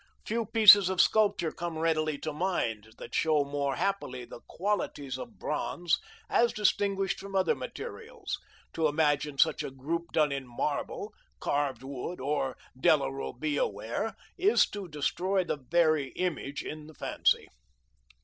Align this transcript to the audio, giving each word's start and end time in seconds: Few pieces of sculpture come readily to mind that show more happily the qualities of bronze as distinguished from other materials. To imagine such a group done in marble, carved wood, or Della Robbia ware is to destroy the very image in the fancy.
Few 0.25 0.47
pieces 0.47 0.89
of 0.89 0.99
sculpture 0.99 1.51
come 1.51 1.77
readily 1.77 2.17
to 2.21 2.33
mind 2.33 2.93
that 2.97 3.13
show 3.13 3.43
more 3.43 3.75
happily 3.75 4.25
the 4.25 4.39
qualities 4.47 5.15
of 5.19 5.37
bronze 5.37 5.99
as 6.27 6.53
distinguished 6.53 7.19
from 7.19 7.35
other 7.35 7.53
materials. 7.53 8.39
To 8.73 8.87
imagine 8.87 9.37
such 9.37 9.61
a 9.61 9.69
group 9.69 10.11
done 10.11 10.31
in 10.31 10.47
marble, 10.47 11.13
carved 11.39 11.83
wood, 11.83 12.19
or 12.19 12.57
Della 12.75 13.11
Robbia 13.11 13.67
ware 13.67 14.15
is 14.39 14.65
to 14.71 14.87
destroy 14.87 15.43
the 15.43 15.57
very 15.57 16.07
image 16.13 16.63
in 16.63 16.87
the 16.87 16.95
fancy. 16.95 17.47